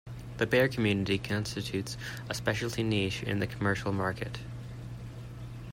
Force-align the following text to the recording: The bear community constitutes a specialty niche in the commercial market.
The 0.37 0.47
bear 0.47 0.67
community 0.67 1.19
constitutes 1.19 1.95
a 2.27 2.33
specialty 2.33 2.81
niche 2.81 3.21
in 3.21 3.37
the 3.37 3.45
commercial 3.45 3.91
market. 3.93 4.39